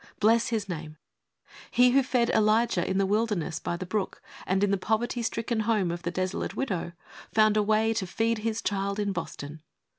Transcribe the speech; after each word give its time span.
Bless 0.19 0.47
His 0.47 0.67
name! 0.67 0.97
He 1.69 1.91
who 1.91 2.01
fed 2.01 2.31
Elijah 2.31 2.83
in 2.89 2.97
the 2.97 3.05
wilderness 3.05 3.59
by 3.59 3.77
the 3.77 3.85
brook 3.85 4.19
and 4.47 4.63
in 4.63 4.71
the 4.71 4.77
poverty 4.79 5.21
stricken 5.21 5.59
home 5.59 5.91
of 5.91 6.01
the 6.01 6.09
desolate 6.09 6.55
widow, 6.55 6.93
found 7.31 7.55
a 7.55 7.61
way 7.61 7.93
to 7.93 8.07
feed 8.07 8.39
His 8.39 8.63
child 8.63 8.97
in 8.97 9.11
Boston. 9.11 9.61